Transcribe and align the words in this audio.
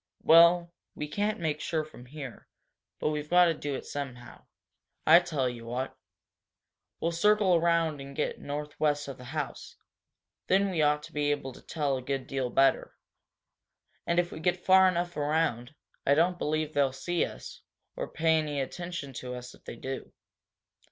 Well, 0.23 0.73
we 0.95 1.07
can't 1.07 1.39
make 1.39 1.61
sure 1.61 1.85
from 1.85 2.07
here, 2.07 2.47
but 2.99 3.09
we've 3.11 3.29
got 3.29 3.45
to 3.45 3.53
do 3.53 3.75
it 3.75 3.85
somehow. 3.85 4.47
I 5.05 5.19
tell 5.19 5.47
you 5.47 5.67
what. 5.67 5.95
We'll 6.99 7.11
circle 7.11 7.53
around 7.53 8.01
and 8.01 8.15
get 8.15 8.39
northwest 8.39 9.07
of 9.07 9.19
the 9.19 9.25
house. 9.25 9.77
Then 10.47 10.71
we 10.71 10.81
ought 10.81 11.03
to 11.03 11.13
be 11.13 11.29
able 11.29 11.53
to 11.53 11.61
tell 11.61 11.97
a 11.97 12.01
good 12.01 12.25
deal 12.25 12.49
better. 12.49 12.95
And 14.07 14.17
if 14.17 14.31
we 14.31 14.39
get 14.39 14.65
far 14.65 14.87
enough 14.87 15.15
around, 15.15 15.75
I 16.03 16.15
don't 16.15 16.39
believe 16.39 16.73
they'll 16.73 16.91
see 16.91 17.23
us, 17.23 17.61
or 17.95 18.07
pay 18.07 18.39
any 18.39 18.59
attention 18.59 19.13
to 19.21 19.35
us 19.35 19.53
if 19.53 19.63
they 19.65 19.75
do." 19.75 20.11